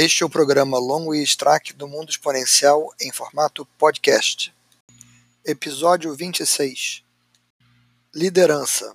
[0.00, 4.54] Este é o programa Longo e Strack do Mundo Exponencial em formato podcast.
[5.44, 7.02] Episódio 26
[8.14, 8.94] Liderança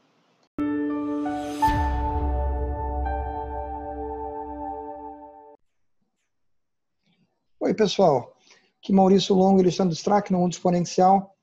[7.61, 8.38] Oi, pessoal.
[8.83, 11.35] Aqui Maurício Longo e Alexandre Strack no Mundo Exponencial.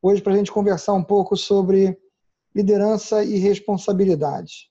[0.00, 1.98] Hoje para a gente conversar um pouco sobre
[2.54, 4.70] liderança e responsabilidade.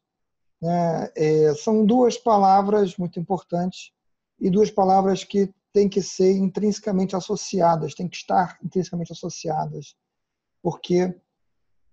[0.64, 3.92] É, é, são duas palavras muito importantes
[4.40, 9.94] e duas palavras que têm que ser intrinsecamente associadas, têm que estar intrinsecamente associadas,
[10.64, 11.14] porque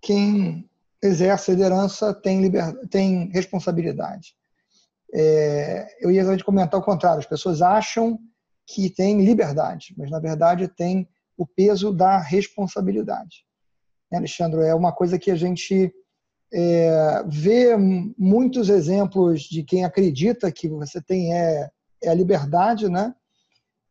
[0.00, 0.70] quem
[1.02, 2.88] exerce liderança tem, liber...
[2.88, 4.36] tem responsabilidade.
[5.12, 8.18] É, eu ia comentar o contrário, as pessoas acham
[8.72, 13.44] que tem liberdade, mas na verdade tem o peso da responsabilidade.
[14.10, 15.92] Né, Alexandre, é uma coisa que a gente
[16.52, 21.68] é, vê muitos exemplos de quem acredita que você tem é,
[22.02, 23.14] é a liberdade, né?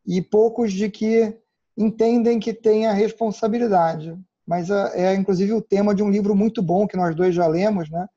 [0.04, 1.36] E poucos de que
[1.76, 4.16] entendem que tem a responsabilidade.
[4.44, 7.46] Mas é, é inclusive o tema de um livro muito bom que nós dois já
[7.46, 8.08] lemos, né?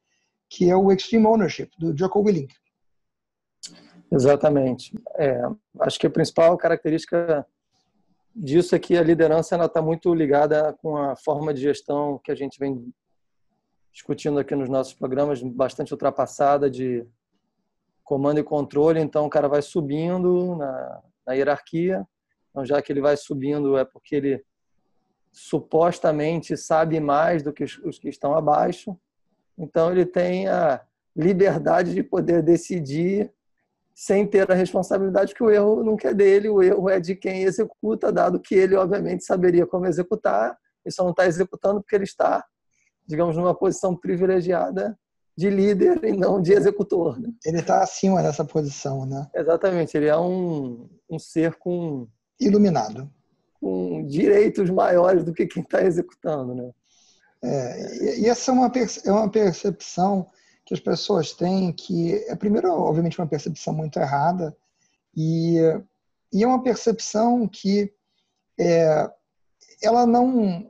[0.49, 2.53] Que é o Extreme Ownership do Jocko Willink.
[4.11, 4.94] Exatamente.
[5.17, 5.42] É,
[5.80, 7.45] acho que a principal característica
[8.36, 12.36] disso é que a liderança está muito ligada com a forma de gestão que a
[12.36, 12.94] gente vem
[13.92, 17.08] discutindo aqui nos nossos programas, bastante ultrapassada de
[18.03, 19.00] comando e controle.
[19.00, 22.06] Então, o cara vai subindo na, na hierarquia.
[22.50, 24.44] Então, já que ele vai subindo, é porque ele
[25.31, 28.98] supostamente sabe mais do que os que estão abaixo.
[29.58, 30.81] Então, ele tem a
[31.16, 33.31] liberdade de poder decidir
[33.95, 37.43] sem ter a responsabilidade que o erro não é dele, o erro é de quem
[37.43, 42.03] executa, dado que ele, obviamente, saberia como executar, ele só não está executando porque ele
[42.03, 42.45] está,
[43.07, 44.99] digamos, numa posição privilegiada
[45.37, 47.17] de líder e não de executor.
[47.17, 47.30] Né?
[47.45, 49.30] Ele está acima dessa posição, né?
[49.33, 52.05] Exatamente, ele é um, um ser com...
[52.37, 53.09] Iluminado.
[53.61, 56.70] Com direitos maiores do que quem está executando, né?
[57.41, 58.71] É, e essa é uma,
[59.05, 60.27] é uma percepção
[60.65, 64.55] que as pessoas têm, que é primeiro, obviamente, uma percepção muito errada,
[65.15, 65.58] e,
[66.33, 67.93] e é uma percepção que
[68.59, 69.09] é,
[69.81, 70.70] ela não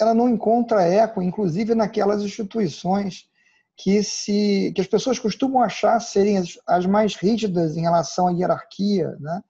[0.00, 3.28] ela não encontra eco, inclusive naquelas instituições
[3.76, 8.32] que se que as pessoas costumam achar serem as, as mais rígidas em relação à
[8.32, 9.42] hierarquia, né?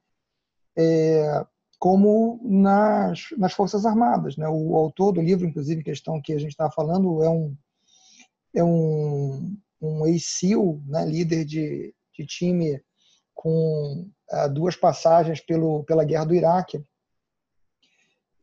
[0.76, 1.44] É,
[1.78, 4.48] como nas, nas forças armadas, né?
[4.48, 7.56] O autor do livro, inclusive, questão que a gente estava falando, é um
[8.54, 12.82] é um, um ex-SEAL, né, líder de, de time
[13.34, 16.82] com uh, duas passagens pelo, pela guerra do Iraque.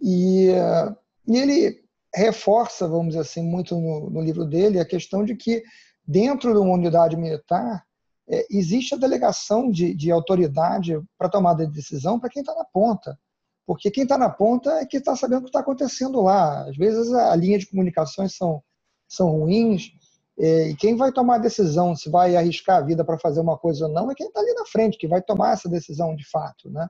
[0.02, 0.96] E, uh,
[1.28, 5.64] e ele reforça, vamos dizer assim, muito no, no, livro dele, a questão de que
[6.08, 7.84] dentro de uma unidade militar
[8.30, 12.64] é, existe a delegação de, de autoridade para tomada de decisão para quem está na
[12.64, 13.20] ponta.
[13.68, 16.70] Porque quem está na ponta é que está sabendo o que está acontecendo lá.
[16.70, 18.64] Às vezes a linha de comunicações são
[19.08, 19.92] são ruins.
[20.38, 23.58] É, e quem vai tomar a decisão se vai arriscar a vida para fazer uma
[23.58, 26.30] coisa ou não é quem está ali na frente, que vai tomar essa decisão de
[26.30, 26.88] fato, né?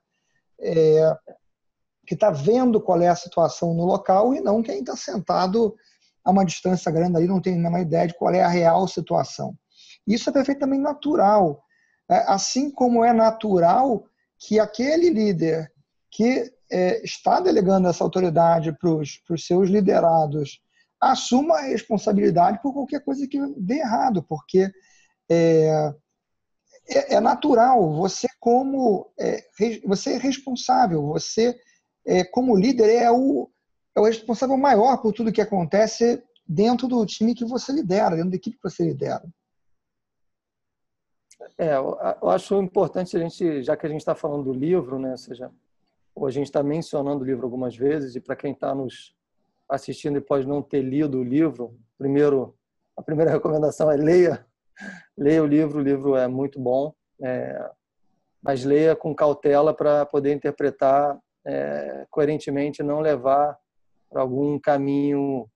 [0.59, 1.15] É,
[2.07, 5.75] que está vendo qual é a situação no local e não quem está sentado
[6.23, 9.55] a uma distância grande ali, não tem nenhuma ideia de qual é a real situação.
[10.07, 11.63] Isso é perfeitamente natural.
[12.09, 14.05] É, assim como é natural
[14.39, 15.71] que aquele líder
[16.11, 20.61] que é, está delegando essa autoridade para os seus liderados
[20.99, 24.71] assuma a responsabilidade por qualquer coisa que dê errado, porque
[25.29, 25.93] é,
[26.87, 27.93] é, é natural.
[27.95, 29.43] Você como é,
[29.85, 31.05] você é responsável.
[31.07, 31.59] Você
[32.05, 33.49] é, como líder é o
[33.95, 38.31] é o responsável maior por tudo que acontece dentro do time que você lidera, dentro
[38.31, 39.23] da equipe que você lidera.
[41.57, 45.11] É, eu acho importante a gente, já que a gente está falando do livro, né,
[45.11, 45.49] ou seja,
[46.13, 49.15] ou a gente está mencionando o livro algumas vezes, e para quem está nos
[49.69, 52.55] assistindo e pode não ter lido o livro, primeiro
[52.95, 54.45] a primeira recomendação é leia,
[55.17, 55.79] leia o livro.
[55.79, 57.69] O livro é muito bom, é,
[58.41, 63.57] mas leia com cautela para poder interpretar é, coerentemente, não levar
[64.09, 65.49] para algum caminho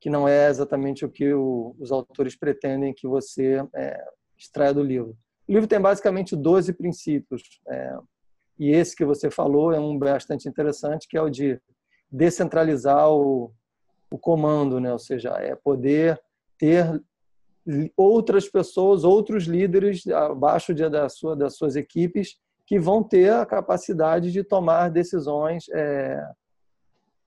[0.00, 4.04] que não é exatamente o que o, os autores pretendem que você é,
[4.36, 5.16] extraia do livro.
[5.48, 7.96] O livro tem basicamente 12 princípios, é,
[8.58, 11.60] e esse que você falou é um bastante interessante, que é o de
[12.10, 13.52] descentralizar o,
[14.10, 14.92] o comando, né?
[14.92, 16.20] ou seja, é poder
[16.58, 17.02] ter
[17.96, 23.46] outras pessoas, outros líderes abaixo de, da sua, das suas equipes que vão ter a
[23.46, 26.20] capacidade de tomar decisões é,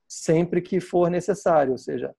[0.08, 2.14] sempre que for necessário, ou seja,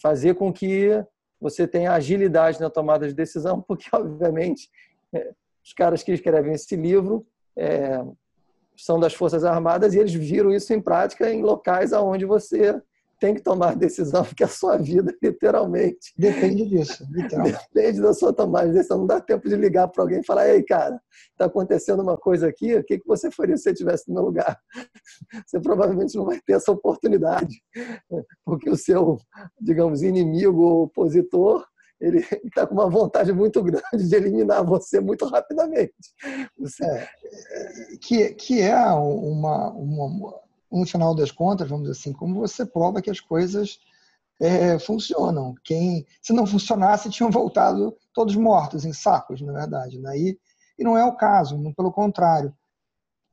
[0.00, 1.04] fazer com que
[1.40, 4.70] você tenha agilidade na tomada de decisão, porque, obviamente,
[5.12, 7.26] é, os caras que escrevem esse livro
[7.56, 7.98] é,
[8.76, 12.80] são das Forças Armadas e eles viram isso em prática em locais aonde você
[13.20, 16.12] tem que tomar decisão, porque a sua vida, literalmente.
[16.16, 17.58] Depende disso, literalmente.
[17.72, 18.98] Depende da sua tomada de decisão.
[18.98, 21.00] Não dá tempo de ligar para alguém e falar: ei, cara,
[21.30, 24.58] está acontecendo uma coisa aqui, o que, você faria se você estivesse no meu lugar?
[25.46, 27.62] Você provavelmente não vai ter essa oportunidade,
[28.44, 29.18] porque o seu,
[29.60, 31.64] digamos, inimigo ou opositor
[32.04, 35.94] ele está com uma vontade muito grande de eliminar você muito rapidamente.
[36.58, 36.84] Você...
[36.84, 37.08] É,
[38.00, 40.40] que, que é uma, uma,
[40.70, 43.78] no final das contas, vamos dizer assim, como você prova que as coisas
[44.40, 45.54] é, funcionam.
[45.64, 49.98] Quem, se não funcionasse, tinham voltado todos mortos em sacos, na verdade.
[49.98, 50.18] Né?
[50.18, 50.38] E,
[50.78, 52.54] e não é o caso, pelo contrário.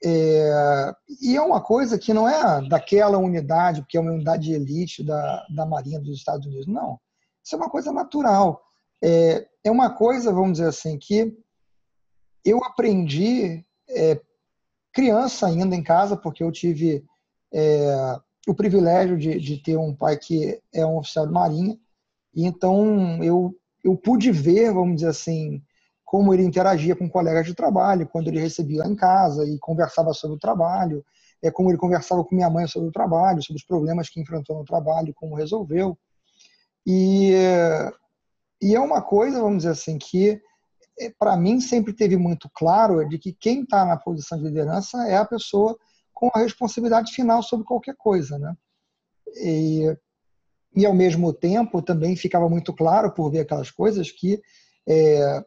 [0.04, 4.54] É, e é uma coisa que não é daquela unidade, que é uma unidade de
[4.54, 7.00] elite da, da Marinha dos Estados Unidos, não.
[7.44, 8.62] Isso é uma coisa natural.
[9.04, 11.36] É, é uma coisa, vamos dizer assim, que
[12.46, 14.20] eu aprendi é,
[14.94, 17.04] criança ainda em casa, porque eu tive
[17.54, 21.78] é, o privilégio de, de, ter um pai que é um oficial de marinha,
[22.34, 25.62] e então eu, eu pude ver, vamos dizer assim,
[26.04, 30.36] como ele interagia com colegas de trabalho, quando ele recebia em casa e conversava sobre
[30.36, 31.06] o trabalho,
[31.42, 34.58] é como ele conversava com minha mãe sobre o trabalho, sobre os problemas que enfrentou
[34.58, 35.98] no trabalho, como resolveu.
[36.86, 37.34] E,
[38.62, 40.42] e é uma coisa, vamos dizer assim, que
[41.00, 45.08] é, para mim sempre teve muito claro de que quem está na posição de liderança
[45.08, 45.78] é a pessoa
[46.14, 48.56] com a responsabilidade final sobre qualquer coisa, né?
[49.38, 49.98] E,
[50.76, 54.42] e ao mesmo tempo também ficava muito claro por ver aquelas coisas que
[54.88, 55.44] é,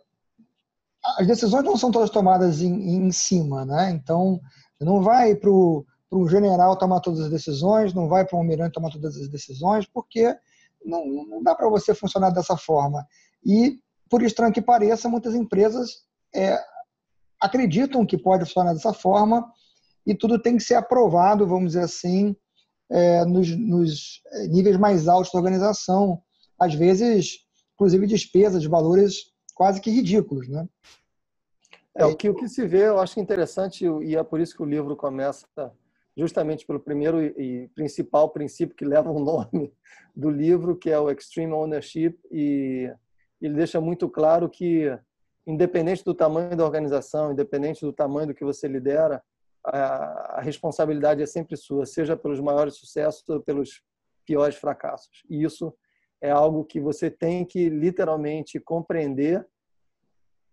[1.18, 3.90] as decisões não são todas tomadas em, em cima, né?
[3.90, 4.40] Então
[4.80, 5.86] não vai para o
[6.28, 10.34] general tomar todas as decisões, não vai para o almirante tomar todas as decisões, porque
[10.84, 13.06] não, não dá para você funcionar dessa forma.
[13.44, 13.78] E
[14.08, 15.90] por estranho que pareça, muitas empresas
[16.34, 16.58] é,
[17.40, 19.50] acreditam que pode funcionar dessa forma
[20.06, 22.36] e tudo tem que ser aprovado, vamos dizer assim,
[22.90, 26.22] é, nos, nos, é, níveis mais altos da organização.
[26.58, 27.38] Às vezes,
[27.74, 30.48] inclusive, despesas de valores quase que ridículos.
[30.48, 30.68] Né?
[31.96, 34.62] É, o que, o que se vê, eu acho interessante, e é por isso que
[34.62, 35.46] o livro começa
[36.16, 39.72] justamente pelo primeiro e principal princípio que leva o nome
[40.14, 42.92] do livro, que é o Extreme Ownership, e
[43.40, 44.96] ele deixa muito claro que,
[45.46, 49.22] independente do tamanho da organização, independente do tamanho do que você lidera,
[49.64, 53.82] a, responsabilidade é sempre sua, seja pelos maiores sucessos ou pelos
[54.24, 55.22] piores fracassos.
[55.28, 55.74] E isso
[56.20, 59.46] é algo que você tem que literalmente compreender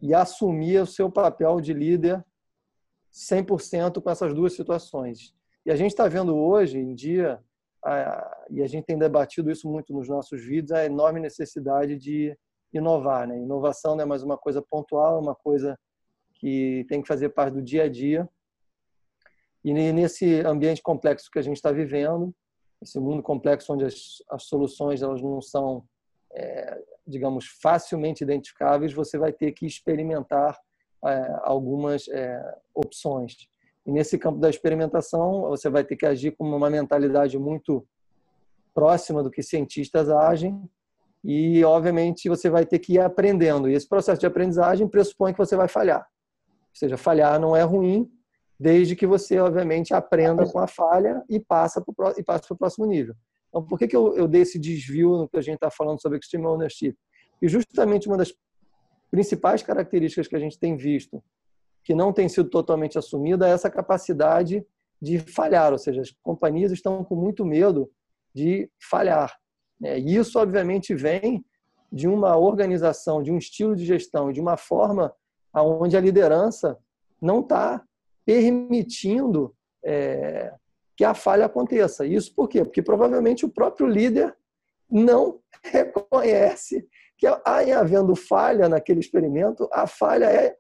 [0.02, 2.24] e assumir o seu papel de líder
[3.12, 5.36] 100% com essas duas situações.
[5.66, 7.40] E a gente está vendo hoje em dia,
[8.50, 12.38] e a gente tem debatido isso muito nos nossos vídeos, a enorme necessidade de
[12.74, 13.28] inovar.
[13.28, 13.38] Né?
[13.38, 15.78] Inovação não é mais uma coisa pontual, é uma coisa
[16.36, 18.28] que tem que fazer parte do dia a dia.
[19.64, 22.34] E nesse ambiente complexo que a gente está vivendo,
[22.82, 25.84] esse mundo complexo onde as, as soluções elas não são,
[26.34, 30.60] é, digamos, facilmente identificáveis, você vai ter que experimentar
[31.06, 33.51] é, algumas é, opções.
[33.86, 37.86] E nesse campo da experimentação, você vai ter que agir com uma mentalidade muito
[38.74, 40.62] próxima do que cientistas agem
[41.24, 43.70] e, obviamente, você vai ter que ir aprendendo.
[43.70, 46.02] E esse processo de aprendizagem pressupõe que você vai falhar.
[46.02, 48.10] Ou seja, falhar não é ruim,
[48.60, 52.14] desde que você, obviamente, aprenda com a falha e e passa para
[52.52, 53.16] o próximo nível.
[53.50, 56.02] Então, por que, que eu, eu dei esse desvio no que a gente está falando
[56.02, 56.96] sobre Extreme Ownership?
[57.42, 58.34] E justamente uma das
[59.12, 61.22] principais características que a gente tem visto,
[61.84, 64.66] que não tem sido totalmente assumida, é essa capacidade
[65.02, 67.90] de falhar, ou seja, as companhias estão com muito medo
[68.34, 69.36] de falhar.
[69.80, 70.00] Né?
[70.00, 71.44] E isso, obviamente, vem
[71.92, 75.14] de uma organização, de um estilo de gestão, de uma forma
[75.54, 76.78] onde a liderança
[77.22, 77.84] não está
[78.26, 80.54] permitindo é,
[80.96, 82.06] que a falha aconteça.
[82.06, 82.64] Isso por quê?
[82.64, 84.36] Porque provavelmente o próprio líder
[84.90, 90.56] não reconhece que, em havendo falha naquele experimento, a falha é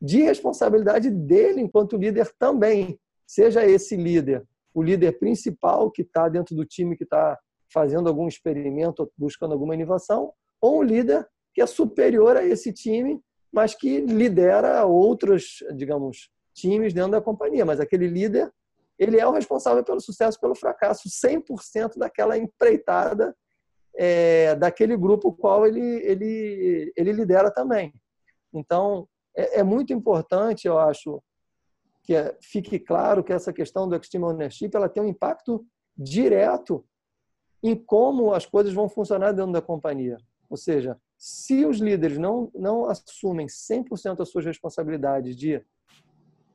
[0.00, 2.98] de responsabilidade dele enquanto líder também.
[3.26, 7.38] Seja esse líder o líder principal que está dentro do time que está
[7.72, 13.20] fazendo algum experimento, buscando alguma inovação, ou um líder que é superior a esse time,
[13.52, 18.52] mas que lidera outros, digamos, times dentro da companhia, mas aquele líder,
[18.98, 23.34] ele é o responsável pelo sucesso, pelo fracasso, 100% daquela empreitada
[23.96, 27.92] é, daquele grupo qual ele, ele, ele lidera também.
[28.52, 29.08] Então,
[29.40, 31.22] é, é muito importante, eu acho,
[32.02, 35.64] que é, fique claro que essa questão do extreme ownership ela tem um impacto
[35.96, 36.84] direto
[37.62, 40.16] em como as coisas vão funcionar dentro da companhia.
[40.48, 45.62] Ou seja, se os líderes não, não assumem 100% as suas responsabilidades de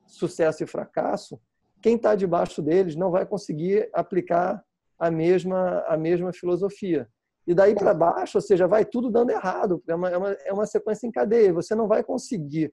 [0.06, 1.40] sucesso e fracasso,
[1.80, 4.64] quem está debaixo deles não vai conseguir aplicar
[4.98, 7.08] a mesma, a mesma filosofia.
[7.46, 9.82] E daí para baixo, ou seja, vai tudo dando errado.
[9.86, 11.52] É uma, é, uma, é uma sequência em cadeia.
[11.52, 12.72] Você não vai conseguir,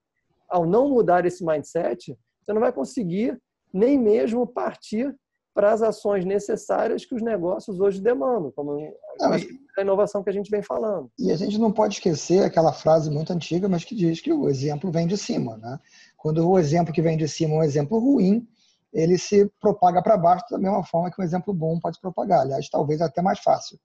[0.50, 3.40] ao não mudar esse mindset, você não vai conseguir
[3.72, 5.16] nem mesmo partir
[5.54, 8.74] para as ações necessárias que os negócios hoje demandam, como
[9.20, 9.32] não,
[9.78, 11.12] a inovação que a gente vem falando.
[11.20, 14.50] E a gente não pode esquecer aquela frase muito antiga, mas que diz que o
[14.50, 15.58] exemplo vem de cima.
[15.58, 15.80] Né?
[16.18, 18.48] Quando o exemplo que vem de cima é um exemplo ruim,
[18.92, 22.42] ele se propaga para baixo da mesma forma que um exemplo bom pode se propagar.
[22.42, 23.78] Aliás, talvez até mais fácil.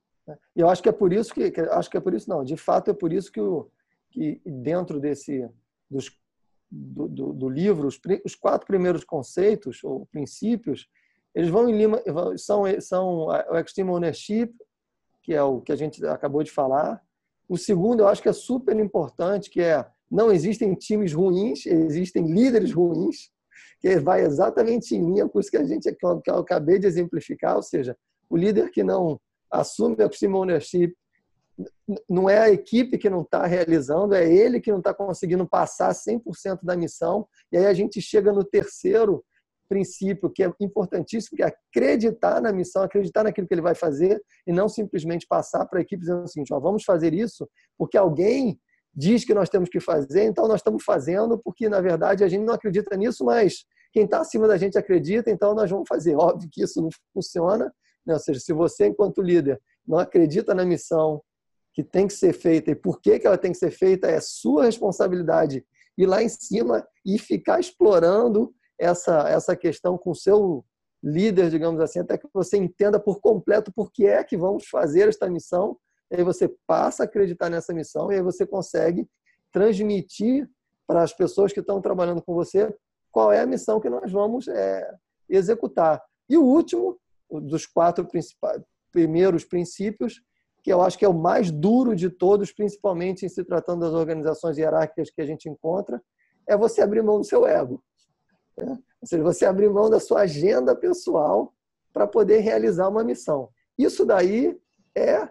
[0.57, 2.57] E eu acho que é por isso que, acho que é por isso não, de
[2.57, 3.71] fato é por isso que, o,
[4.11, 5.49] que dentro desse
[5.91, 6.11] dos,
[6.71, 10.89] do, do, do livro os, os, quatro primeiros conceitos ou princípios
[11.35, 12.03] eles vão em Lima
[12.37, 14.53] são são o extreme ownership
[15.29, 17.03] que é o que a gente acabou de falar.
[17.47, 22.33] O segundo eu acho que é super importante que é não existem times ruins, existem
[22.33, 23.31] líderes ruins,
[23.79, 27.57] que vai exatamente em linha com isso que a gente que eu acabei de exemplificar,
[27.57, 27.95] ou seja,
[28.31, 29.21] o líder que não
[29.51, 30.95] assume a Customer Ownership.
[32.09, 35.93] Não é a equipe que não está realizando, é ele que não está conseguindo passar
[35.93, 37.27] 100% da missão.
[37.51, 39.25] E aí a gente chega no terceiro
[39.69, 44.21] princípio, que é importantíssimo, que é acreditar na missão, acreditar naquilo que ele vai fazer
[44.47, 47.99] e não simplesmente passar para a equipe dizendo o seguinte, ó, vamos fazer isso porque
[47.99, 48.59] alguém
[48.95, 52.45] diz que nós temos que fazer, então nós estamos fazendo porque, na verdade, a gente
[52.45, 56.17] não acredita nisso, mas quem está acima da gente acredita, então nós vamos fazer.
[56.17, 57.73] Óbvio que isso não funciona,
[58.09, 58.15] né?
[58.15, 61.23] Ou seja, se você, enquanto líder, não acredita na missão
[61.73, 64.21] que tem que ser feita e por que, que ela tem que ser feita, é
[64.21, 65.65] sua responsabilidade
[65.97, 70.65] ir lá em cima e ficar explorando essa, essa questão com o seu
[71.03, 75.09] líder, digamos assim, até que você entenda por completo por que é que vamos fazer
[75.09, 75.77] esta missão.
[76.11, 79.09] E aí você passa a acreditar nessa missão e aí você consegue
[79.53, 80.49] transmitir
[80.87, 82.75] para as pessoas que estão trabalhando com você
[83.11, 84.89] qual é a missão que nós vamos é,
[85.29, 86.03] executar.
[86.29, 86.99] E o último
[87.31, 90.23] dos quatro principais, primeiros princípios,
[90.63, 93.93] que eu acho que é o mais duro de todos, principalmente em se tratando das
[93.93, 96.03] organizações hierárquicas que a gente encontra,
[96.47, 97.83] é você abrir mão do seu ego.
[98.57, 98.79] Né?
[99.01, 101.55] Ou seja, você abrir mão da sua agenda pessoal
[101.93, 103.49] para poder realizar uma missão.
[103.79, 104.59] Isso daí
[104.97, 105.29] é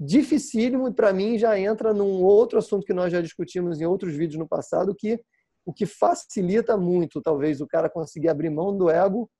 [0.00, 4.14] dificílimo e para mim já entra num outro assunto que nós já discutimos em outros
[4.14, 5.20] vídeos no passado, que
[5.64, 9.30] o que facilita muito, talvez, o cara conseguir abrir mão do ego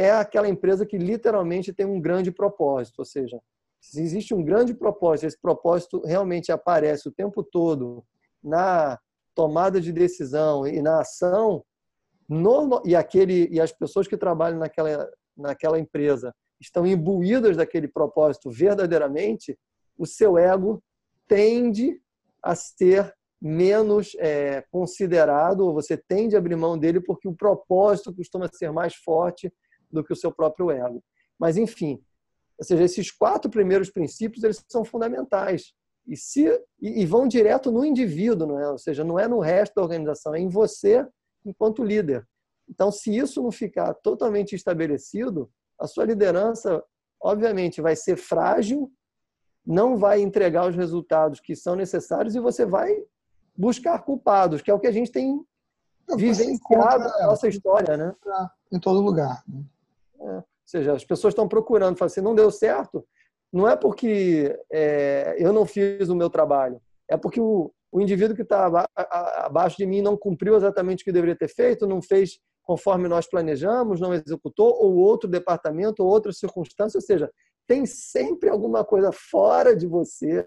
[0.00, 3.38] é aquela empresa que literalmente tem um grande propósito, ou seja,
[3.78, 8.02] se existe um grande propósito, esse propósito realmente aparece o tempo todo
[8.42, 8.98] na
[9.34, 11.62] tomada de decisão e na ação,
[12.84, 19.58] e aquele e as pessoas que trabalham naquela naquela empresa estão imbuídas daquele propósito verdadeiramente,
[19.98, 20.82] o seu ego
[21.28, 22.00] tende
[22.42, 28.14] a ser menos é, considerado, ou você tende a abrir mão dele porque o propósito
[28.14, 29.52] costuma ser mais forte
[29.90, 31.02] do que o seu próprio ego.
[31.38, 32.02] Mas, enfim,
[32.58, 35.72] ou seja, esses quatro primeiros princípios eles são fundamentais
[36.06, 36.46] e, se,
[36.80, 38.68] e, e vão direto no indivíduo, não é?
[38.68, 41.06] ou seja, não é no resto da organização, é em você
[41.44, 42.26] enquanto líder.
[42.68, 46.82] Então, se isso não ficar totalmente estabelecido, a sua liderança,
[47.20, 48.92] obviamente, vai ser frágil,
[49.66, 52.94] não vai entregar os resultados que são necessários e você vai
[53.56, 55.44] buscar culpados, que é o que a gente tem
[56.16, 58.14] vivenciado na nossa história, né?
[58.72, 59.42] Em todo lugar.
[60.20, 60.36] É.
[60.36, 63.04] Ou seja, as pessoas estão procurando, falam assim, não deu certo,
[63.52, 68.36] não é porque é, eu não fiz o meu trabalho, é porque o, o indivíduo
[68.36, 68.86] que está
[69.38, 73.28] abaixo de mim não cumpriu exatamente o que deveria ter feito, não fez conforme nós
[73.28, 77.28] planejamos, não executou, ou outro departamento, ou outra circunstância, ou seja,
[77.66, 80.46] tem sempre alguma coisa fora de você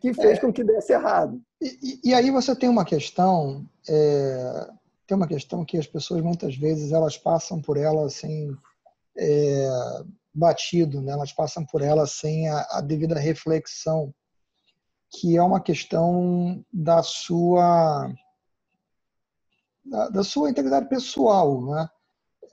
[0.00, 1.40] que fez é, com que desse errado.
[1.62, 4.68] E, e, aí você tem uma questão, é,
[5.06, 8.54] tem uma questão que as pessoas muitas vezes elas passam por ela assim
[9.18, 9.68] é,
[10.34, 11.12] batido, né?
[11.12, 14.14] elas passam por ela sem a, a, devida reflexão,
[15.10, 18.12] que é uma questão da sua
[19.84, 21.88] da, da sua integridade pessoal, né?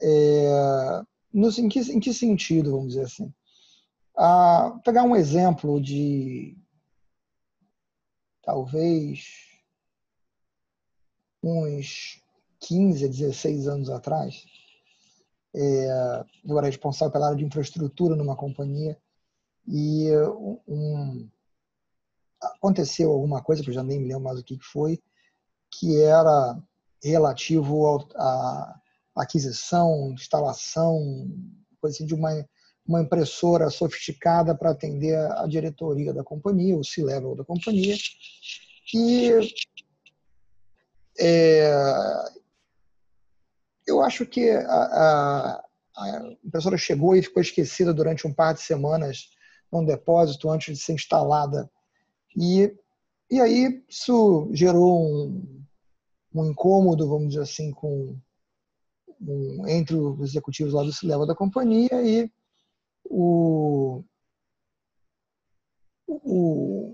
[0.01, 1.01] É,
[1.34, 3.34] no, em, que, em que sentido, vamos dizer assim?
[4.15, 6.55] Ah, pegar um exemplo de
[8.43, 9.25] talvez
[11.43, 12.22] uns
[12.60, 14.46] 15 a 16 anos atrás,
[15.54, 18.98] eu era responsável pela área de infraestrutura numa companhia
[19.68, 20.10] e
[20.68, 21.30] um,
[22.42, 25.00] aconteceu alguma coisa que eu já nem me lembro mais o que foi,
[25.72, 26.58] que era
[27.04, 28.80] relativo à
[29.16, 31.30] aquisição, instalação,
[31.80, 32.30] coisa assim, de uma,
[32.86, 37.96] uma impressora sofisticada para atender a diretoria da companhia, o C-level da companhia.
[38.94, 39.32] E
[41.20, 41.72] é,
[43.86, 45.66] eu acho que a, a,
[45.98, 49.30] a, impressora chegou e ficou esquecida durante um par de semanas
[49.72, 51.70] num depósito antes de ser instalada.
[52.36, 52.75] E,
[53.30, 55.63] e aí isso gerou um,
[56.34, 58.16] um incômodo, vamos dizer assim, com,
[59.22, 62.32] um, entre os executivos lá do C-level da companhia e
[63.06, 64.04] o,
[66.08, 66.94] o,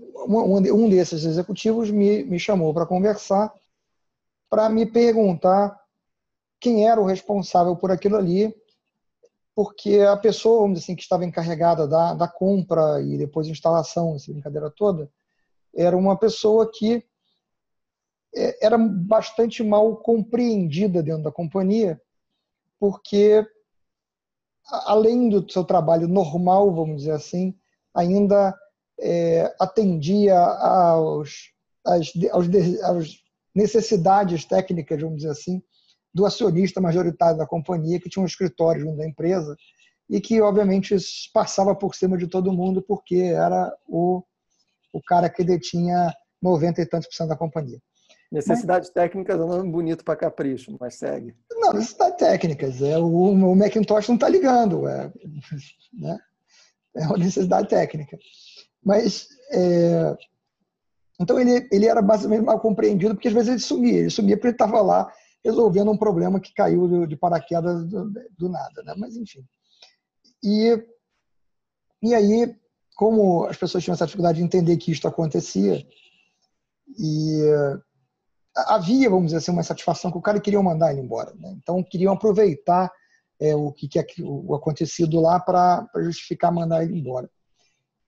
[0.74, 3.52] um desses executivos me, me chamou para conversar,
[4.48, 5.79] para me perguntar
[6.60, 8.54] quem era o responsável por aquilo ali,
[9.54, 14.14] porque a pessoa, vamos dizer assim, que estava encarregada da, da compra e depois instalação,
[14.14, 15.10] essa brincadeira toda,
[15.74, 17.04] era uma pessoa que
[18.34, 22.00] é, era bastante mal compreendida dentro da companhia,
[22.78, 23.44] porque
[24.64, 27.58] além do seu trabalho normal, vamos dizer assim,
[27.94, 28.56] ainda
[29.00, 31.52] é, atendia aos,
[31.84, 32.46] às, aos,
[32.82, 33.16] às
[33.54, 35.62] necessidades técnicas, vamos dizer assim,
[36.12, 39.56] do acionista majoritário da companhia, que tinha um escritório junto da empresa,
[40.08, 40.96] e que, obviamente,
[41.32, 44.22] passava por cima de todo mundo, porque era o,
[44.92, 46.12] o cara que detinha
[46.42, 47.80] 90 e tantos por cento da companhia.
[48.32, 51.34] Necessidades mas, técnicas é um nome bonito para capricho, mas segue.
[51.50, 52.80] Não, necessidades técnicas.
[52.80, 54.88] É, o, o Macintosh não está ligando.
[54.88, 55.12] É,
[55.92, 56.18] né?
[56.96, 58.18] é uma necessidade técnica.
[58.84, 60.16] Mas, é,
[61.20, 63.98] então, ele, ele era basicamente mal compreendido, porque às vezes ele sumia.
[63.98, 65.12] Ele sumia porque ele estava lá
[65.44, 68.82] resolvendo um problema que caiu de paraquedas do, do nada.
[68.82, 68.94] Né?
[68.96, 69.44] Mas, enfim.
[70.42, 70.82] E,
[72.02, 72.54] e aí,
[72.96, 75.86] como as pessoas tinham essa dificuldade de entender que isto acontecia,
[76.98, 77.42] e
[78.54, 81.32] havia, vamos dizer assim, uma satisfação que o cara queria mandar ele embora.
[81.34, 81.56] Né?
[81.56, 82.90] Então, queriam aproveitar
[83.40, 87.30] é, o que, que é o acontecido lá para justificar mandar ele embora.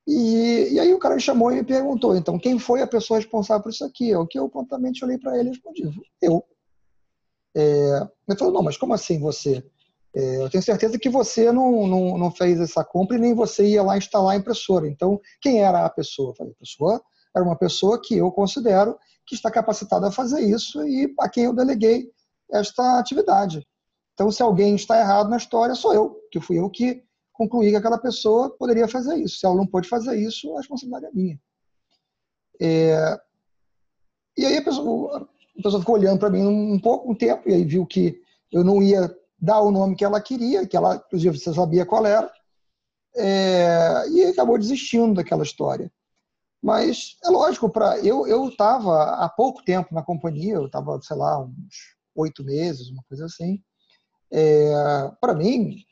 [0.07, 3.19] E, e, aí o cara me chamou e me perguntou, então, quem foi a pessoa
[3.19, 4.15] responsável por isso aqui?
[4.17, 5.89] O que eu prontamente olhei para ele e respondi,
[6.21, 6.45] eu.
[7.55, 9.65] É, ele falou, não, mas como assim você?
[10.15, 13.65] É, eu tenho certeza que você não, não, não, fez essa compra e nem você
[13.65, 14.87] ia lá instalar a impressora.
[14.87, 16.31] Então, quem era a pessoa?
[16.31, 17.03] Eu falei, a pessoa
[17.35, 21.45] era uma pessoa que eu considero que está capacitado a fazer isso e a quem
[21.45, 22.11] eu deleguei
[22.51, 23.67] esta atividade.
[24.13, 27.77] Então, se alguém está errado na história, sou eu, que fui eu que concluí que
[27.77, 29.39] aquela pessoa poderia fazer isso.
[29.39, 31.41] Se ela não pôde fazer isso, a responsabilidade é minha.
[32.61, 33.21] É...
[34.37, 37.55] E aí a pessoa, a pessoa ficou olhando para mim um pouco, um tempo, e
[37.55, 41.39] aí viu que eu não ia dar o nome que ela queria, que ela, inclusive,
[41.39, 42.31] você sabia qual era,
[43.17, 44.09] é...
[44.11, 45.91] e acabou desistindo daquela história.
[46.63, 51.17] Mas é lógico, para eu eu estava há pouco tempo na companhia, eu estava, sei
[51.17, 53.61] lá, uns oito meses, uma coisa assim.
[54.31, 55.85] É, para mim,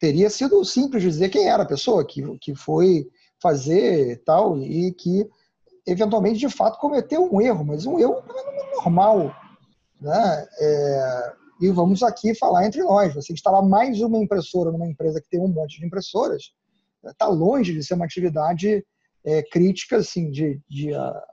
[0.00, 3.08] teria sido simples dizer quem era a pessoa que, que foi
[3.40, 5.28] fazer tal e que
[5.86, 8.22] eventualmente de fato cometeu um erro, mas um erro
[8.76, 9.34] normal,
[10.00, 10.46] né?
[10.58, 13.14] É, e vamos aqui falar entre nós.
[13.14, 16.52] Você instalar mais uma impressora numa empresa que tem um monte de impressoras
[17.06, 18.84] está longe de ser uma atividade
[19.24, 20.90] é, crítica assim, de, de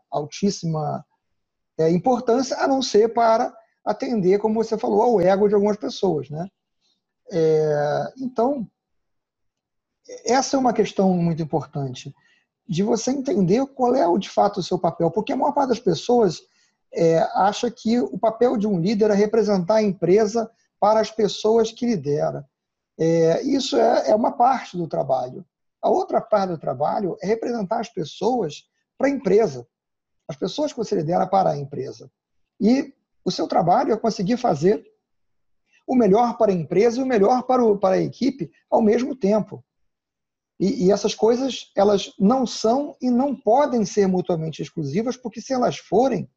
[0.10, 1.06] altíssima
[1.78, 6.30] é, importância, a não ser para atender, como você falou, ao ego de algumas pessoas.
[6.30, 6.48] Né?
[7.32, 8.68] É, então,
[10.26, 12.14] essa é uma questão muito importante,
[12.72, 15.80] de você entender qual é, de fato, o seu papel, porque a maior parte das
[15.80, 16.42] pessoas
[16.94, 21.70] é, acha que o papel de um líder é representar a empresa para as pessoas
[21.70, 22.48] que lidera.
[22.98, 25.46] É, isso é, é uma parte do trabalho.
[25.82, 28.64] A outra parte do trabalho é representar as pessoas
[28.98, 29.68] para a empresa,
[30.26, 32.10] as pessoas que você lidera para a empresa.
[32.58, 32.94] E
[33.26, 34.82] o seu trabalho é conseguir fazer
[35.86, 39.14] o melhor para a empresa e o melhor para, o, para a equipe ao mesmo
[39.14, 39.62] tempo.
[40.62, 45.52] E, e, essas coisas, elas não são e não podem ser mutuamente exclusivas, porque se
[45.52, 46.30] elas forem,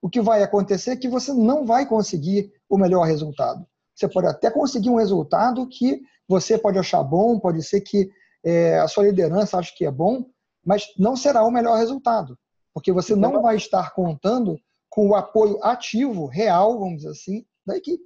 [0.00, 3.66] o que vai acontecer é que você não vai conseguir o melhor resultado.
[3.92, 8.08] Você pode até conseguir um resultado que você pode achar bom, pode ser que
[8.44, 10.24] é, a sua liderança ache que é bom,
[10.64, 12.38] mas não será o melhor resultado,
[12.72, 14.56] porque você não vai estar contando
[14.88, 18.04] com o apoio ativo, real, vamos dizer assim, da equipe.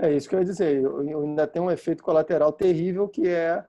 [0.00, 0.80] É isso que eu ia dizer.
[0.80, 3.64] Eu ainda tem um efeito colateral terrível que é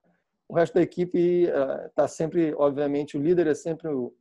[0.52, 1.44] o resto da equipe
[1.88, 4.14] está eh, sempre, obviamente, o líder é sempre o,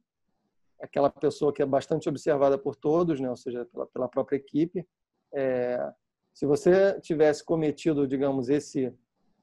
[0.80, 3.28] aquela pessoa que é bastante observada por todos, né?
[3.28, 4.86] ou seja, pela, pela própria equipe.
[5.34, 5.92] É,
[6.32, 8.94] se você tivesse cometido, digamos, esse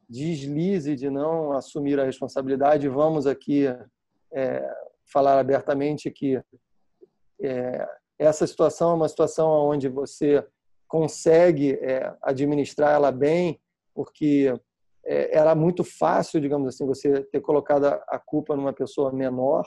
[0.10, 3.66] deslize de não assumir a responsabilidade, vamos aqui
[4.32, 4.74] é,
[5.12, 6.42] falar abertamente que
[7.42, 7.86] é,
[8.18, 10.42] essa situação é uma situação onde você
[10.88, 13.60] consegue é, administrar ela bem,
[13.94, 14.58] porque
[15.08, 19.66] era muito fácil, digamos assim, você ter colocado a culpa numa pessoa menor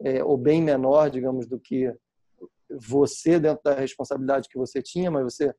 [0.00, 1.92] é, ou bem menor, digamos, do que
[2.70, 5.54] você dentro da responsabilidade que você tinha, mas você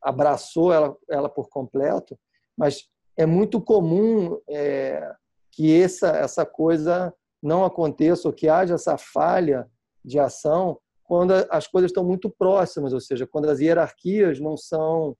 [0.00, 2.18] abraçou ela, ela por completo.
[2.56, 5.12] Mas é muito comum é,
[5.50, 9.68] que essa, essa coisa não aconteça ou que haja essa falha
[10.04, 15.16] de ação quando as coisas estão muito próximas, ou seja, quando as hierarquias não são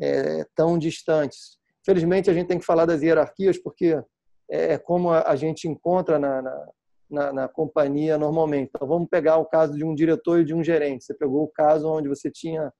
[0.00, 1.58] é, tão distantes.
[1.86, 3.96] Felizmente, a gente tem que falar das hierarquias porque
[4.50, 6.68] é, é como a gente encontra na, na,
[7.08, 8.72] na, na companhia normalmente.
[8.74, 11.04] Então, vamos pegar o caso de um diretor e de um gerente.
[11.04, 12.72] Você pegou o caso onde você tinha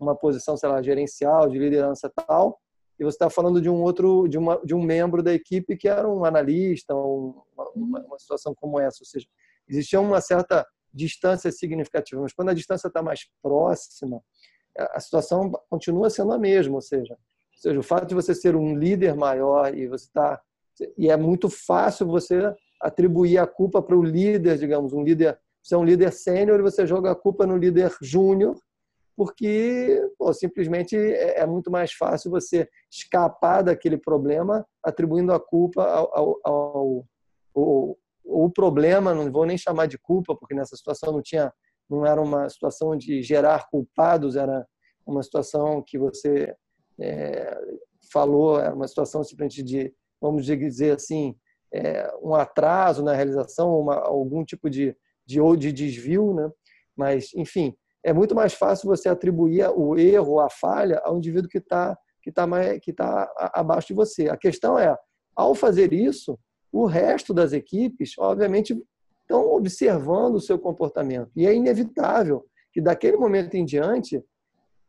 [0.00, 2.58] uma posição, sei lá, gerencial, de liderança tal,
[2.98, 5.86] e você está falando de um outro, de, uma, de um membro da equipe que
[5.86, 8.98] era um analista, uma, uma, uma situação como essa.
[9.02, 9.26] Ou seja,
[9.68, 14.22] existia uma certa distância significativa, mas quando a distância está mais próxima,
[14.78, 17.16] a situação continua sendo a mesma, ou seja,
[17.56, 20.40] ou seja, o fato de você ser um líder maior e você está
[20.98, 25.74] e é muito fácil você atribuir a culpa para o líder, digamos, um líder, você
[25.74, 28.56] é um líder sênior e você joga a culpa no líder júnior,
[29.16, 35.84] porque pô, simplesmente é, é muito mais fácil você escapar daquele problema atribuindo a culpa
[35.84, 37.06] ao, ao, ao,
[37.54, 41.52] ao o problema, não vou nem chamar de culpa, porque nessa situação não tinha,
[41.88, 44.66] não era uma situação de gerar culpados, era
[45.06, 46.54] uma situação que você
[47.00, 47.58] é,
[48.12, 51.34] falou, era uma situação simplesmente de, vamos dizer assim,
[51.72, 56.50] é, um atraso na realização, uma, algum tipo de, de, ou de desvio, né?
[56.96, 61.58] Mas, enfim, é muito mais fácil você atribuir o erro, a falha, ao indivíduo que
[61.58, 62.46] está que tá
[62.80, 64.28] que tá abaixo de você.
[64.28, 64.96] A questão é,
[65.36, 66.38] ao fazer isso,
[66.72, 68.76] o resto das equipes, obviamente,
[69.22, 71.30] estão observando o seu comportamento.
[71.36, 74.22] E é inevitável que, daquele momento em diante,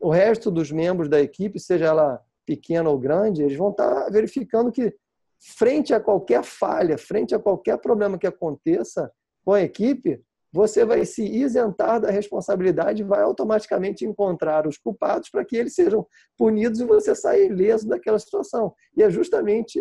[0.05, 4.71] o resto dos membros da equipe, seja ela pequena ou grande, eles vão estar verificando
[4.71, 4.95] que,
[5.39, 9.11] frente a qualquer falha, frente a qualquer problema que aconteça
[9.43, 10.21] com a equipe,
[10.53, 15.73] você vai se isentar da responsabilidade e vai automaticamente encontrar os culpados para que eles
[15.73, 16.05] sejam
[16.37, 18.75] punidos e você sair ileso daquela situação.
[18.95, 19.79] E é justamente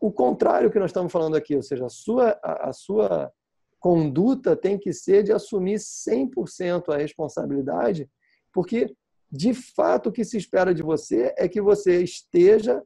[0.00, 3.32] o contrário que nós estamos falando aqui, ou seja, a sua, a, a sua
[3.78, 8.10] conduta tem que ser de assumir 100% a responsabilidade,
[8.52, 8.92] porque
[9.30, 12.82] de fato o que se espera de você é que você esteja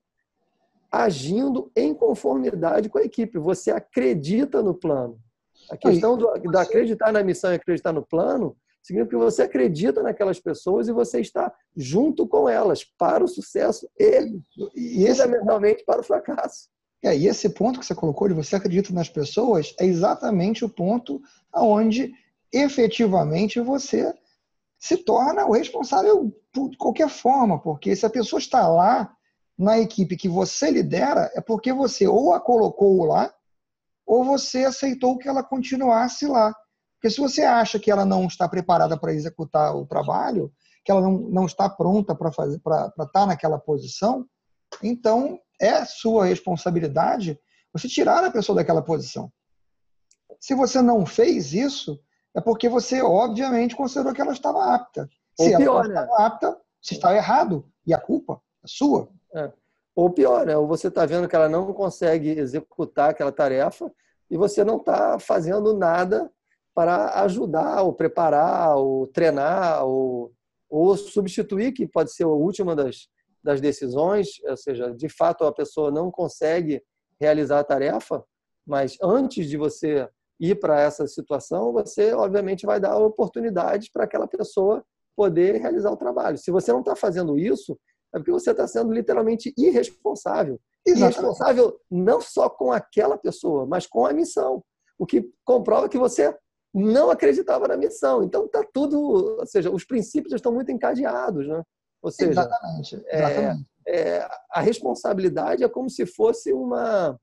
[0.90, 3.38] agindo em conformidade com a equipe.
[3.38, 5.18] Você acredita no plano.
[5.70, 10.02] A questão do, da acreditar na missão e acreditar no plano significa que você acredita
[10.02, 14.38] naquelas pessoas e você está junto com elas para o sucesso e,
[14.76, 16.68] e fundamentalmente para o fracasso.
[17.02, 20.68] É, e esse ponto que você colocou de você acredita nas pessoas é exatamente o
[20.68, 21.20] ponto
[21.52, 22.12] aonde
[22.52, 24.14] efetivamente você
[24.85, 29.11] se torna o responsável de qualquer forma, porque se a pessoa está lá
[29.59, 33.33] na equipe que você lidera, é porque você ou a colocou lá,
[34.07, 36.55] ou você aceitou que ela continuasse lá.
[36.97, 40.53] Porque se você acha que ela não está preparada para executar o trabalho,
[40.85, 44.27] que ela não, não está pronta para fazer para estar naquela posição,
[44.83, 47.40] então é sua responsabilidade
[47.73, 49.33] você tirar a pessoa daquela posição.
[50.38, 51.99] Se você não fez isso,
[52.35, 55.09] é porque você, obviamente, considerou que ela estava apta.
[55.38, 56.03] Se Ou pior, ela não né?
[56.03, 57.64] estava apta, se está errado.
[57.87, 59.09] E a culpa é sua.
[59.35, 59.53] É.
[59.94, 60.57] Ou pior, né?
[60.57, 63.90] ou você está vendo que ela não consegue executar aquela tarefa
[64.29, 66.31] e você não está fazendo nada
[66.75, 70.33] para ajudar, ou preparar, ou treinar, ou,
[70.68, 73.09] ou substituir, que pode ser a última das,
[73.40, 76.83] das decisões, ou seja, de fato a pessoa não consegue
[77.20, 78.25] realizar a tarefa,
[78.66, 80.09] mas antes de você
[80.40, 84.85] ir para essa situação, você obviamente vai dar oportunidades para aquela pessoa
[85.16, 86.38] poder realizar o trabalho.
[86.38, 87.79] Se você não está fazendo isso,
[88.14, 90.61] é porque você está sendo literalmente irresponsável.
[90.87, 91.18] Exatamente.
[91.18, 94.62] Irresponsável não só com aquela pessoa, mas com a missão.
[94.99, 96.37] O que comprova que você
[96.75, 98.25] não acreditava na missão.
[98.25, 99.01] Então está tudo,
[99.38, 101.62] ou seja, os princípios estão muito encadeados, né?
[102.03, 103.66] Ou seja, exatamente, exatamente.
[103.87, 107.18] É, é, a responsabilidade é como se fosse uma,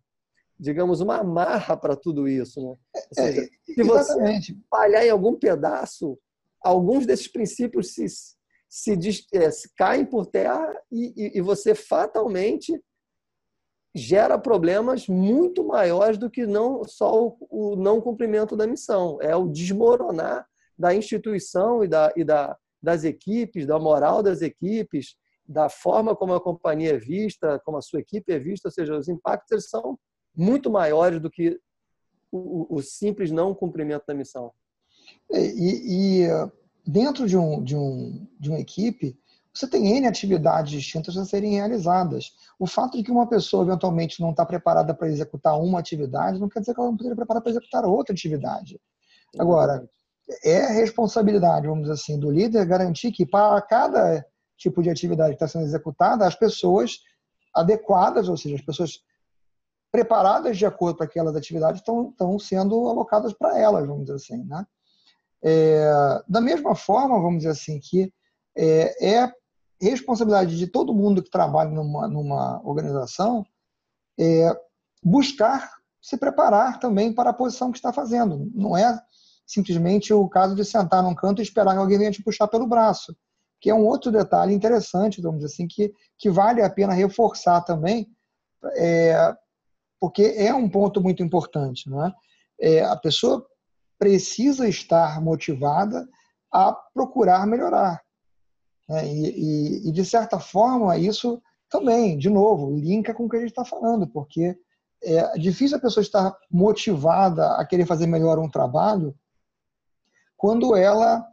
[0.61, 2.61] digamos, uma amarra para tudo isso.
[2.61, 2.75] Né?
[2.95, 6.19] É, seja, é, se você falhar em algum pedaço,
[6.63, 8.05] alguns desses princípios se,
[8.69, 12.79] se, é, se caem por terra e, e, e você fatalmente
[13.95, 19.35] gera problemas muito maiores do que não só o, o, não cumprimento da missão, é
[19.35, 20.47] o desmoronar
[20.77, 26.35] da instituição e da, e da, das equipes, da moral das equipes, da forma como
[26.35, 29.97] a companhia é vista, como a sua equipe é vista, ou seja, os impactos são
[30.35, 31.59] muito maiores do que
[32.31, 34.51] o, o simples não cumprimento da missão.
[35.31, 36.27] É, e, e,
[36.85, 39.17] dentro de, um, de, um, de uma equipe,
[39.53, 42.31] você tem N atividades distintas a serem realizadas.
[42.57, 46.47] O fato de que uma pessoa eventualmente não está preparada para executar uma atividade não
[46.47, 48.79] quer dizer que ela não esteja preparada para executar outra atividade.
[49.37, 49.89] Agora,
[50.43, 54.25] é responsabilidade, vamos dizer assim, do líder garantir que para cada
[54.57, 56.99] tipo de atividade que está sendo executada, as pessoas
[57.53, 59.01] adequadas, ou seja, as pessoas
[59.91, 64.43] preparadas de acordo com aquelas atividades estão, sendo alocadas para elas, vamos dizer assim.
[64.45, 64.65] Né?
[65.43, 68.11] É, da mesma forma, vamos dizer assim, que
[68.55, 69.33] é, é
[69.81, 73.45] responsabilidade de todo mundo que trabalha numa, numa organização
[74.19, 74.55] é
[75.03, 78.49] buscar se preparar também para a posição que está fazendo.
[78.53, 78.99] Não é
[79.45, 82.67] simplesmente o caso de sentar num canto e esperar que alguém venha te puxar pelo
[82.67, 83.15] braço,
[83.59, 87.61] que é um outro detalhe interessante, vamos dizer assim, que, que vale a pena reforçar
[87.61, 88.07] também,
[88.75, 89.35] é,
[90.01, 91.87] porque é um ponto muito importante.
[91.87, 92.13] Não é?
[92.59, 93.45] é a pessoa
[93.99, 96.09] precisa estar motivada
[96.51, 98.01] a procurar melhorar.
[98.89, 99.07] Né?
[99.07, 103.39] E, e, e, de certa forma, isso também, de novo, linka com o que a
[103.39, 104.57] gente está falando, porque
[105.03, 109.15] é difícil a pessoa estar motivada a querer fazer melhor um trabalho
[110.35, 111.23] quando ela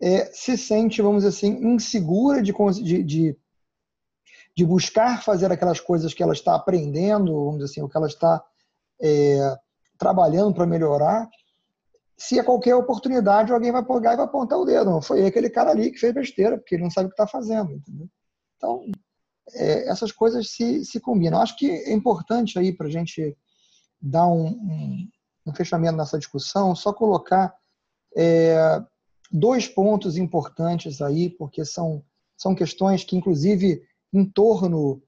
[0.00, 3.38] é, se sente, vamos dizer assim, insegura de, de, de,
[4.60, 8.42] buscar fazer aquelas coisas que ela está aprendendo, vamos dizer assim, o que ela está
[9.00, 9.56] é,
[9.98, 11.28] trabalhando para melhorar,
[12.16, 15.00] se a qualquer oportunidade alguém vai pegar e vai apontar o dedo.
[15.00, 17.72] Foi aquele cara ali que fez besteira, porque ele não sabe o que está fazendo.
[17.72, 18.08] Entendeu?
[18.56, 18.84] Então,
[19.54, 21.40] é, essas coisas se, se combinam.
[21.40, 23.36] Acho que é importante aí para a gente
[24.00, 25.08] dar um, um,
[25.46, 27.54] um, fechamento nessa discussão, só colocar
[28.16, 28.80] é,
[29.30, 32.04] dois pontos importantes aí, porque são,
[32.36, 35.02] são questões que, inclusive, em torno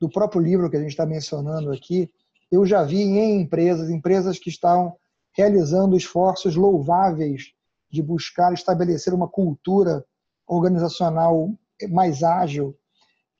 [0.00, 2.10] do próprio livro que a gente está mencionando aqui,
[2.50, 4.96] eu já vi em empresas, empresas que estão
[5.32, 7.52] realizando esforços louváveis
[7.90, 10.04] de buscar estabelecer uma cultura
[10.46, 11.52] organizacional
[11.90, 12.76] mais ágil,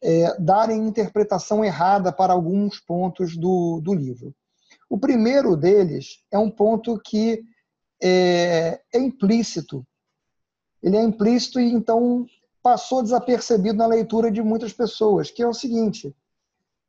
[0.03, 4.35] é, darem interpretação errada para alguns pontos do, do livro.
[4.89, 7.43] O primeiro deles é um ponto que
[8.03, 9.87] é, é implícito.
[10.83, 12.27] Ele é implícito e então
[12.63, 16.15] passou desapercebido na leitura de muitas pessoas, que é o seguinte: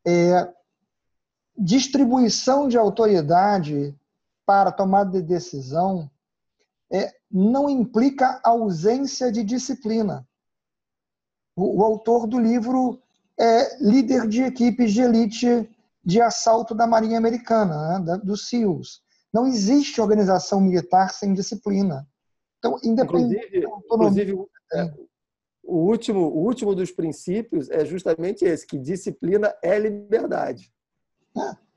[0.05, 0.51] é,
[1.57, 3.95] distribuição de autoridade
[4.45, 6.09] para tomada de decisão
[6.91, 10.27] é, não implica ausência de disciplina.
[11.55, 13.01] O, o, autor do livro
[13.39, 15.69] é líder de equipes de elite
[16.03, 19.01] de assalto da Marinha Americana, né, dos SEALs.
[19.31, 22.05] Não existe organização militar sem disciplina.
[22.59, 24.93] Então, independente inclusive, autonomia, inclusive é,
[25.63, 30.71] o último, o último dos princípios é justamente esse, que disciplina é liberdade.
[31.37, 31.71] É.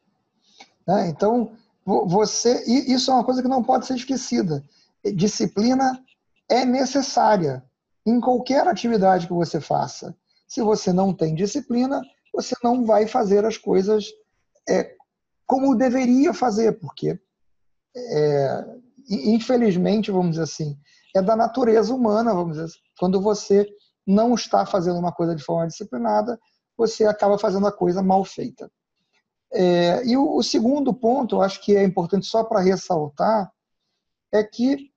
[0.87, 1.53] É, então,
[1.85, 4.63] você isso é uma coisa que não pode ser esquecida.
[5.15, 6.03] Disciplina
[6.49, 7.65] é necessária
[8.07, 10.15] em qualquer atividade que você faça.
[10.47, 14.07] Se você não tem disciplina, você não vai fazer as coisas
[14.69, 14.95] é,
[15.47, 17.19] como deveria fazer, porque
[17.97, 18.65] é,
[19.09, 20.77] infelizmente, vamos dizer assim,
[21.15, 22.79] é da natureza humana, vamos dizer assim.
[22.99, 23.67] Quando você
[24.07, 26.39] não está fazendo uma coisa de forma disciplinada,
[26.77, 28.71] você acaba fazendo a coisa mal feita.
[29.53, 33.51] É, e o, o, segundo ponto, eu acho que é importante só para ressaltar,
[34.33, 34.91] é que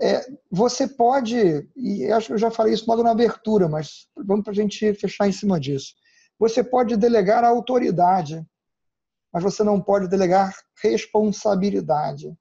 [0.00, 4.44] é, você pode, e acho que eu já falei isso logo na abertura, mas vamos
[4.44, 5.94] para a gente fechar em cima disso.
[6.38, 8.44] Você pode delegar a autoridade,
[9.32, 12.36] mas você não pode delegar responsabilidade.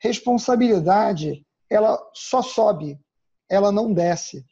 [0.00, 2.98] Responsabilidade, ela só sobe,
[3.48, 4.44] ela não desce.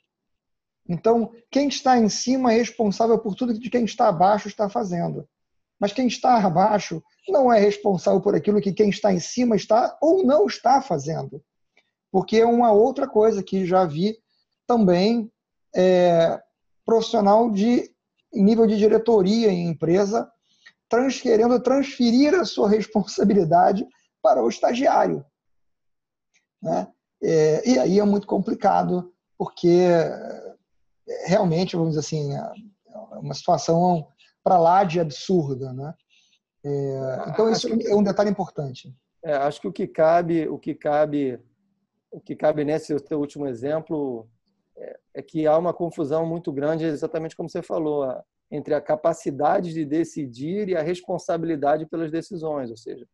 [0.88, 5.28] Então, quem está em cima é responsável por tudo que quem está abaixo está fazendo.
[5.78, 9.96] Mas quem está abaixo não é responsável por aquilo que quem está em cima está
[10.00, 11.42] ou não está fazendo.
[12.10, 14.16] Porque é uma outra coisa que já vi
[14.66, 15.30] também
[15.74, 16.40] é,
[16.84, 17.90] profissional de
[18.32, 20.30] nível de diretoria em empresa
[21.22, 23.86] querendo transferir a sua responsabilidade
[24.20, 25.24] para o estagiário.
[26.60, 26.86] Né?
[27.22, 29.86] É, e aí é muito complicado, porque
[31.26, 32.52] realmente, vamos dizer assim, é
[33.18, 34.08] uma situação
[34.42, 35.94] para lá de absurda, né?
[36.64, 38.94] É, então isso é um detalhe importante.
[39.24, 41.38] É, acho que o que cabe, o que cabe,
[42.10, 44.28] o que cabe nesse teu último exemplo
[44.76, 48.12] é, é que há uma confusão muito grande, exatamente como você falou,
[48.50, 53.06] entre a capacidade de decidir e a responsabilidade pelas decisões, ou seja,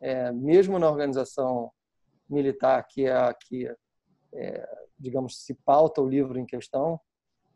[0.00, 1.70] é, mesmo na organização
[2.32, 3.70] militar que é a que
[4.34, 4.68] é,
[4.98, 6.98] digamos se pauta o livro em questão,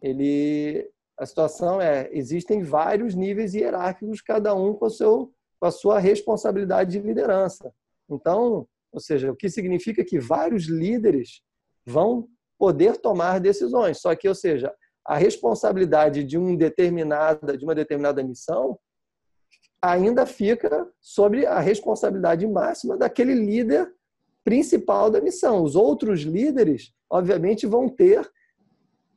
[0.00, 5.98] ele a situação é existem vários níveis hierárquicos, cada um com, seu, com a sua
[5.98, 7.72] responsabilidade de liderança.
[8.08, 11.40] Então, ou seja, o que significa que vários líderes
[11.86, 14.00] vão poder tomar decisões.
[14.00, 14.74] Só que, ou seja,
[15.06, 18.78] a responsabilidade de um determinada de uma determinada missão
[19.80, 23.90] ainda fica sobre a responsabilidade máxima daquele líder
[24.46, 25.64] principal da missão.
[25.64, 28.24] Os outros líderes, obviamente, vão ter,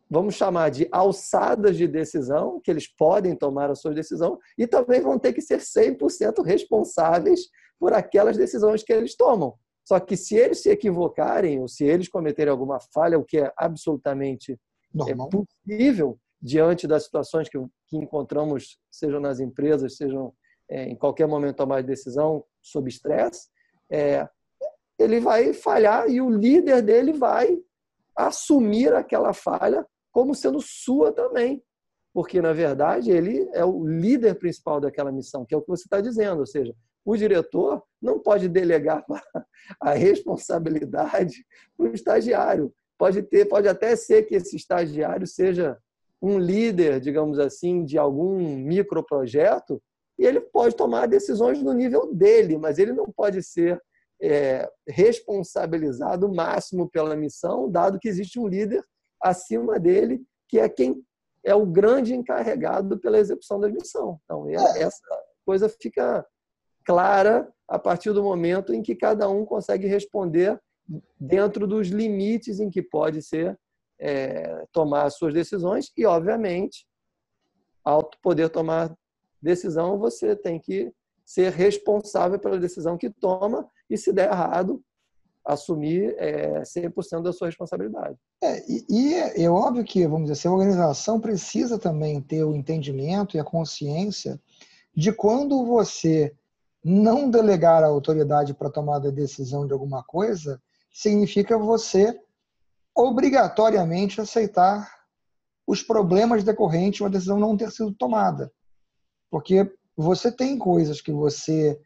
[0.09, 4.99] vamos chamar de alçadas de decisão, que eles podem tomar a sua decisão, e também
[5.01, 7.41] vão ter que ser 100% responsáveis
[7.79, 9.53] por aquelas decisões que eles tomam.
[9.87, 13.53] Só que se eles se equivocarem, ou se eles cometerem alguma falha, o que é
[13.55, 14.59] absolutamente
[15.07, 20.33] é possível diante das situações que, que encontramos, sejam nas empresas, sejam
[20.67, 23.47] é, em qualquer momento tomar decisão sob estresse,
[23.91, 24.27] é,
[24.99, 27.57] ele vai falhar e o líder dele vai
[28.15, 31.63] assumir aquela falha como sendo sua também.
[32.13, 35.83] Porque, na verdade, ele é o líder principal daquela missão, que é o que você
[35.83, 36.39] está dizendo.
[36.39, 39.05] Ou seja, o diretor não pode delegar
[39.79, 41.45] a responsabilidade
[41.77, 42.73] para o estagiário.
[42.97, 45.77] Pode ter, pode até ser que esse estagiário seja
[46.21, 49.81] um líder, digamos assim, de algum microprojeto,
[50.17, 53.81] e ele pode tomar decisões no nível dele, mas ele não pode ser
[54.21, 58.84] é, responsabilizado máximo pela missão, dado que existe um líder
[59.21, 61.03] acima dele, que é quem
[61.43, 64.19] é o grande encarregado pela execução da missão.
[64.25, 65.01] Então, é, essa
[65.45, 66.25] coisa fica
[66.86, 70.60] clara a partir do momento em que cada um consegue responder
[71.19, 73.58] dentro dos limites em que pode ser
[73.99, 76.86] é, tomar suas decisões e, obviamente,
[77.84, 78.93] ao poder tomar
[79.41, 80.91] decisão, você tem que
[81.25, 84.82] ser responsável pela decisão que toma e, se der errado,
[85.45, 88.15] assumir é, 100% da sua responsabilidade.
[88.41, 92.56] É, e, e é, é, óbvio que, vamos dizer, a organização precisa também ter o
[92.56, 94.39] entendimento e a consciência
[94.95, 96.34] de quando você
[96.84, 102.17] não delegar a autoridade para tomar a decisão de alguma coisa, significa você
[102.95, 104.89] obrigatoriamente aceitar
[105.65, 108.52] os problemas decorrentes de uma decisão não ter sido tomada.
[109.30, 111.80] Porque você tem coisas que você.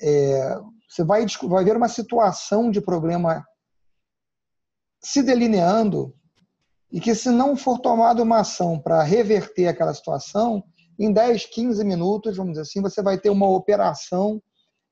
[0.00, 3.44] É, você vai, vai ver uma situação de problema
[5.00, 6.14] se delineando
[6.90, 10.64] e que, se não for tomada uma ação para reverter aquela situação,
[10.98, 14.40] em 10, 15 minutos, vamos dizer assim, você vai ter uma operação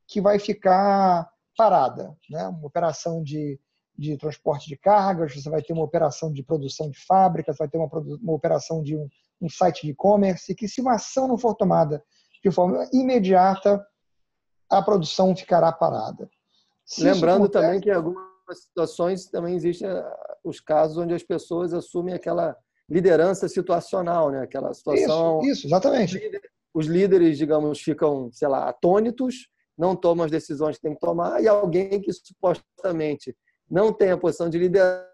[0.07, 2.14] que vai ficar parada.
[2.28, 2.46] Né?
[2.48, 3.59] Uma operação de,
[3.96, 7.78] de transporte de cargas, você vai ter uma operação de produção de fábricas, vai ter
[7.78, 7.88] uma,
[8.20, 9.09] uma operação de um,
[9.40, 12.02] um site de e-commerce, que se uma ação não for tomada
[12.42, 13.83] de forma imediata,
[14.70, 16.29] a produção ficará parada.
[16.85, 17.64] Se Lembrando acontece...
[17.64, 22.57] também que em algumas situações também existem ah, os casos onde as pessoas assumem aquela
[22.88, 24.42] liderança situacional, né?
[24.42, 25.40] Aquela situação.
[25.40, 26.20] Isso, isso exatamente.
[26.74, 29.48] Os líderes, digamos, ficam, sei lá, atônitos,
[29.79, 33.35] não tomam as decisões que tem que tomar, e alguém que supostamente
[33.70, 35.05] não tem a posição de liderança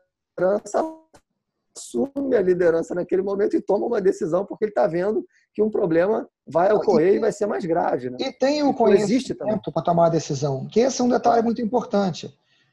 [1.76, 5.70] assume a liderança naquele momento e toma uma decisão porque ele está vendo que um
[5.70, 8.10] problema vai ocorrer e, e vai ser mais grave.
[8.10, 8.18] Né?
[8.20, 12.28] E tem o conhecimento para tomar a decisão, que esse é um detalhe muito importante.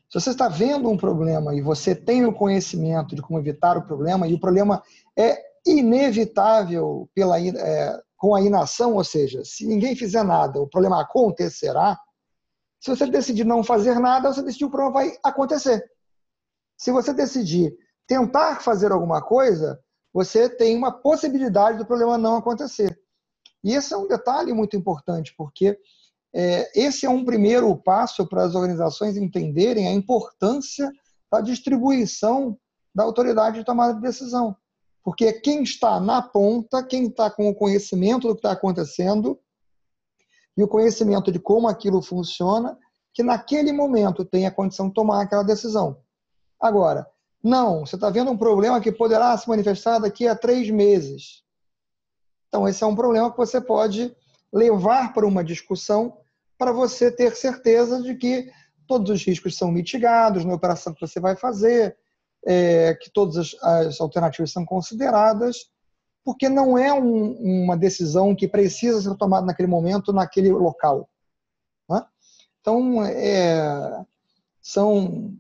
[0.10, 3.86] Se você está vendo um problema e você tem o conhecimento de como evitar o
[3.86, 4.82] problema, e o problema
[5.18, 11.02] é inevitável pela, é, com a inação, ou seja, se ninguém fizer nada, o problema
[11.02, 12.00] acontecerá.
[12.80, 15.84] Se você decidir não fazer nada, você decidir que o problema vai acontecer.
[16.78, 17.76] Se você decidir
[18.08, 19.78] tentar fazer alguma coisa,
[20.18, 23.00] você tem uma possibilidade do problema não acontecer.
[23.64, 25.80] E esse é um detalhe muito importante, porque
[26.34, 30.92] é, esse é um primeiro passo para as organizações entenderem a importância
[31.32, 32.58] da distribuição
[32.96, 34.58] da autoridade de tomada de decisão.
[35.04, 39.40] Porque quem está na ponta, quem está com o conhecimento do que está acontecendo
[40.58, 42.76] e o conhecimento de como aquilo funciona,
[43.14, 46.02] que naquele momento tem a condição de tomar aquela decisão.
[46.60, 47.06] Agora,
[47.44, 51.44] não, você está vendo um problema que poderá se manifestar daqui a três meses.
[52.48, 54.16] Então, esse é um problema que você pode
[54.52, 56.18] levar para uma discussão
[56.58, 58.52] para você ter certeza de que
[58.88, 61.96] todos os riscos são mitigados na operação que você vai fazer,
[62.46, 65.70] é, que todas as, as, alternativas são consideradas,
[66.24, 67.34] porque não é um,
[67.64, 71.10] uma decisão que precisa ser tomada naquele momento, naquele local.
[71.90, 72.04] Né?
[72.62, 74.06] Então, é,
[74.62, 75.38] são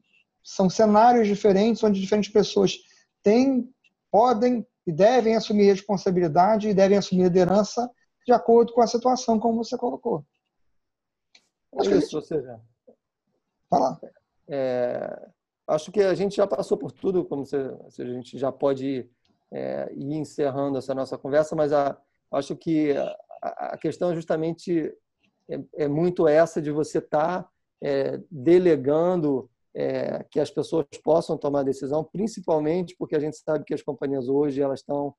[0.47, 2.77] são cenários diferentes onde diferentes pessoas
[3.21, 3.69] têm,
[4.09, 7.91] podem e devem assumir responsabilidade e devem assumir liderança
[8.25, 10.25] de acordo com a situação, como você colocou.
[11.77, 12.61] Acho Isso, ou seja,
[13.69, 13.99] Fala.
[14.47, 15.29] É,
[15.67, 17.57] acho que a gente já passou por tudo, como você,
[18.01, 19.11] a gente já pode ir,
[19.51, 21.97] é, ir encerrando essa nossa conversa, mas a,
[22.31, 22.95] acho que
[23.41, 24.93] a, a questão é justamente
[25.49, 27.49] é, é, muito essa de você estar tá,
[27.83, 33.75] é, delegando é, que as pessoas possam tomar decisão, principalmente porque a gente sabe que
[33.75, 35.13] as companhias hoje elas estão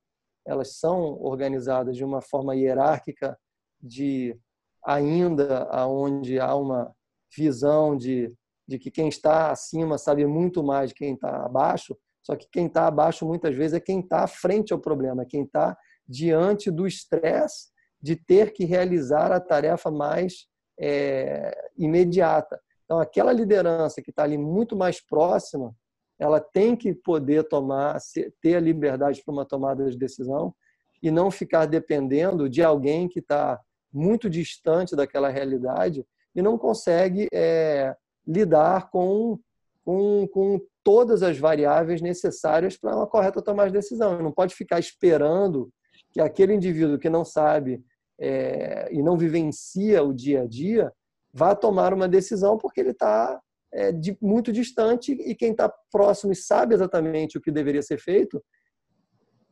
[0.45, 3.37] elas são organizadas de uma forma hierárquica,
[3.79, 4.35] de
[4.83, 6.93] ainda aonde há uma
[7.37, 8.33] visão de,
[8.67, 12.65] de que quem está acima sabe muito mais de quem está abaixo, só que quem
[12.65, 16.87] está abaixo muitas vezes é quem está frente ao problema, é quem está diante do
[16.87, 17.69] estresse
[18.01, 20.47] de ter que realizar a tarefa mais
[20.79, 22.59] é, imediata.
[22.89, 25.75] Então, aquela liderança que está ali muito mais próxima,
[26.17, 27.99] ela tem que poder tomar,
[28.41, 30.55] ter a liberdade para uma tomada de decisão
[30.99, 33.61] e não ficar dependendo de alguém que está
[33.93, 36.03] muito distante daquela realidade
[36.35, 37.95] e não consegue é,
[38.27, 39.37] lidar com,
[39.85, 44.19] com, com todas as variáveis necessárias para uma correta tomada de decisão.
[44.19, 45.69] Não pode ficar esperando
[46.11, 47.83] que aquele indivíduo que não sabe
[48.19, 50.91] é, e não vivencia o dia a dia
[51.33, 53.39] vá tomar uma decisão porque ele está
[53.71, 57.99] é, de, muito distante e quem está próximo e sabe exatamente o que deveria ser
[57.99, 58.43] feito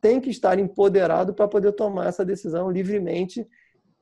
[0.00, 3.46] tem que estar empoderado para poder tomar essa decisão livremente,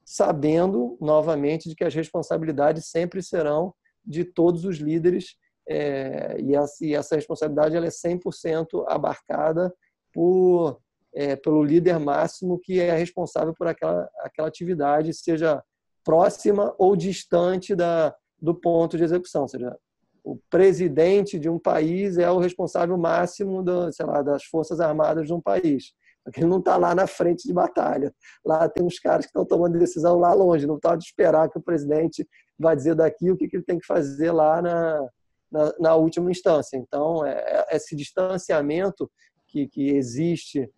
[0.04, 3.74] sabendo novamente de que as responsabilidades sempre serão
[4.04, 5.36] de todos os líderes
[5.68, 9.74] é, e, essa, e, essa, responsabilidade ela é 100% abarcada
[10.12, 10.78] por,
[11.12, 15.62] é, pelo líder máximo que é responsável por aquela, aquela atividade, seja
[16.06, 19.76] próxima ou distante da, do ponto de execução, ou seja,
[20.22, 25.34] o presidente de um país é o responsável máximo do, lá, das forças armadas de
[25.34, 25.92] um país.
[26.36, 28.12] Ele não está lá na frente de batalha.
[28.44, 30.66] Lá tem uns caras que estão tomando decisão lá longe.
[30.66, 32.28] Não está de esperar que o presidente
[32.58, 35.08] vai dizer daqui o que, que ele tem que fazer lá na,
[35.50, 36.76] na, na última instância.
[36.76, 39.08] Então, é, é, esse distanciamento
[39.46, 40.68] que, que existe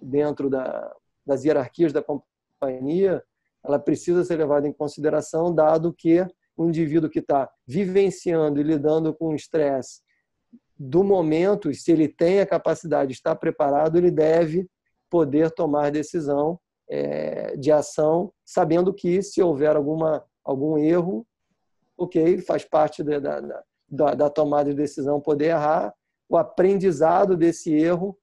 [0.00, 0.90] dentro da,
[1.26, 3.22] das hierarquias da companhia,
[3.64, 9.14] ela precisa ser levada em consideração, dado que o indivíduo que está vivenciando e lidando
[9.14, 10.00] com o estresse
[10.84, 14.68] do momento, se ele tem a capacidade de estar preparado, ele deve
[15.08, 16.58] poder tomar decisão
[16.88, 21.24] é, de ação, sabendo que se houver alguma, algum erro,
[21.96, 25.94] ok, faz parte da, da, da, da tomada de decisão poder errar,
[26.28, 28.18] o aprendizado desse erro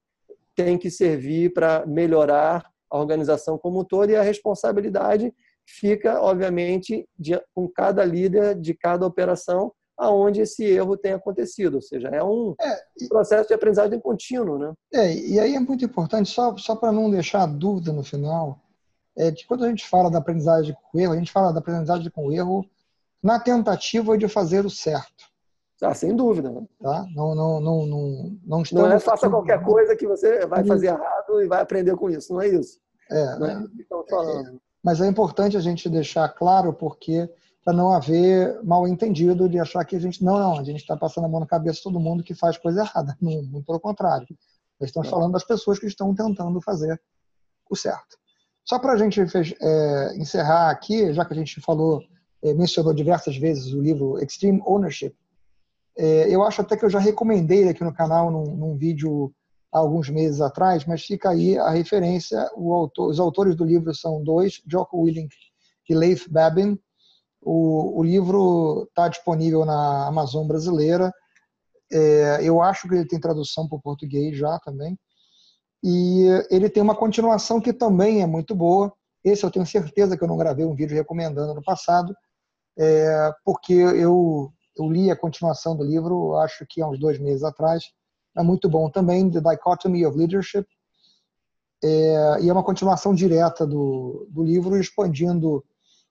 [0.54, 5.32] tem que servir para melhorar a organização como um todo e a responsabilidade
[5.64, 11.74] fica, obviamente, de, com cada líder de cada operação aonde esse erro tem acontecido.
[11.74, 14.58] Ou seja, é um é, processo de aprendizagem contínuo.
[14.58, 14.72] Né?
[14.94, 18.58] É, e aí é muito importante, só, só para não deixar dúvida no final,
[19.16, 22.10] é que quando a gente fala da aprendizagem com erro, a gente fala da aprendizagem
[22.10, 22.64] com erro
[23.22, 25.29] na tentativa de fazer o certo.
[25.82, 26.50] Ah, sem dúvida.
[26.50, 26.66] Né?
[26.80, 27.06] Tá?
[27.14, 31.42] Não, não, não, não, não, não é faça qualquer coisa que você vai fazer errado
[31.42, 32.32] e vai aprender com isso.
[32.32, 32.78] Não é isso.
[33.10, 34.52] É, não é, é, é
[34.82, 37.28] mas é importante a gente deixar claro porque
[37.64, 40.96] para não haver mal entendido de achar que a gente não, não, a gente está
[40.96, 43.16] passando a mão na cabeça de todo mundo que faz coisa errada.
[43.20, 44.26] Não, não pelo contrário.
[44.80, 45.10] Nós estamos é.
[45.10, 47.00] falando das pessoas que estão tentando fazer
[47.68, 48.18] o certo.
[48.64, 52.02] Só para a gente é, encerrar aqui, já que a gente falou,
[52.42, 55.14] é, mencionou diversas vezes o livro Extreme Ownership,
[56.02, 59.30] é, eu acho até que eu já recomendei aqui no canal num, num vídeo
[59.70, 62.40] há alguns meses atrás, mas fica aí a referência.
[62.56, 65.34] Autor, os autores do livro são dois, Jocko Willink
[65.90, 66.78] e Leif Babin.
[67.42, 71.12] O, o livro está disponível na Amazon brasileira.
[71.92, 74.98] É, eu acho que ele tem tradução para o português já também.
[75.84, 78.90] E ele tem uma continuação que também é muito boa.
[79.22, 82.14] Esse eu tenho certeza que eu não gravei um vídeo recomendando no passado,
[82.78, 87.42] é, porque eu, eu li a continuação do livro, acho que há uns dois meses
[87.42, 87.84] atrás,
[88.36, 90.66] é muito bom também, The Dichotomy of Leadership,
[91.82, 95.64] é, e é uma continuação direta do, do livro, expandindo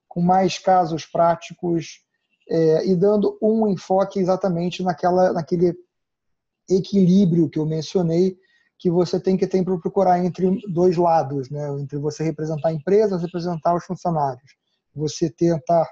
[0.07, 2.03] com mais casos práticos
[2.49, 5.75] é, e dando um enfoque exatamente naquela, naquele
[6.69, 8.37] equilíbrio que eu mencionei,
[8.77, 11.69] que você tem que ter para procurar entre dois lados, né?
[11.79, 14.55] entre você representar a empresa representar os funcionários.
[14.95, 15.87] Você tentar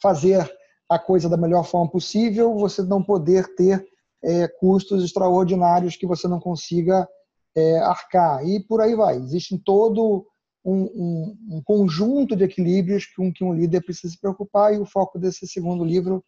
[0.00, 0.50] fazer
[0.88, 3.86] a coisa da melhor forma possível, você não poder ter
[4.22, 7.06] é, custos extraordinários que você não consiga
[7.54, 8.46] é, arcar.
[8.46, 9.16] E por aí vai.
[9.16, 10.26] Existe todo
[10.64, 14.86] um, um, um, conjunto de equilíbrios com que um líder precisa se preocupar, e o
[14.86, 16.24] foco desse segundo livro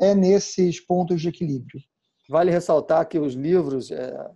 [0.00, 1.80] é nesses pontos de equilíbrio.
[2.28, 4.30] Vale ressaltar que os livros, é,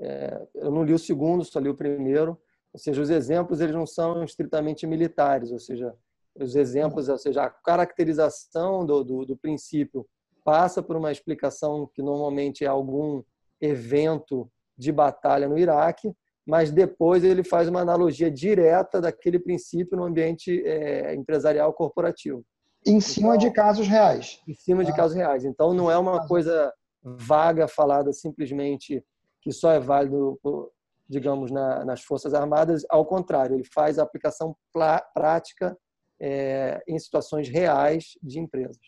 [0.00, 2.38] é, eu não li o segundo, só li o primeiro,
[2.72, 5.94] ou seja, os exemplos eles não são estritamente militares, ou seja,
[6.38, 10.06] os exemplos, ou seja, a caracterização do, do, do princípio
[10.44, 13.22] passa por uma explicação que normalmente é algum
[13.60, 16.12] evento de batalha no Iraque,
[16.46, 22.44] mas depois ele faz uma analogia direta daquele princípio no ambiente é, empresarial corporativo.
[22.84, 24.40] Em cima então, de casos reais.
[24.48, 24.96] Em cima de ah.
[24.96, 25.44] casos reais.
[25.44, 26.72] Então não é uma coisa
[27.02, 29.04] vaga falada simplesmente
[29.40, 30.38] que só é válido
[31.12, 32.84] digamos, na, nas Forças Armadas.
[32.88, 34.56] Ao contrário, ele faz a aplicação
[35.12, 35.76] prática
[36.22, 38.78] é, em situações reais de empresas.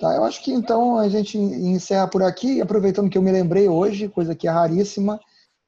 [0.00, 3.68] Tá, eu acho que então a gente encerra por aqui, aproveitando que eu me lembrei
[3.68, 5.20] hoje, coisa que é raríssima.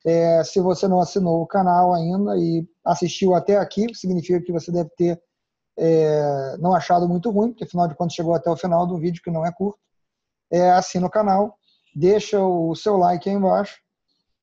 [0.05, 4.73] É, se você não assinou o canal ainda e assistiu até aqui, significa que você
[4.73, 5.23] deve ter
[5.79, 9.23] é, não achado muito ruim, porque afinal de contas chegou até o final do vídeo,
[9.23, 9.79] que não é curto.
[10.51, 11.57] É, assina o canal,
[11.95, 13.79] deixa o seu like aí embaixo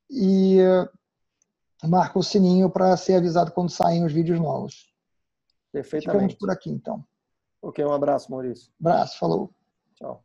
[0.10, 0.58] e
[1.84, 4.91] marca o sininho para ser avisado quando saem os vídeos novos.
[5.72, 6.34] Perfeitamente.
[6.34, 7.05] Ficamos por aqui, então.
[7.61, 8.72] Ok, um abraço, Maurício.
[8.80, 9.53] Abraço, falou.
[9.95, 10.24] Ciao.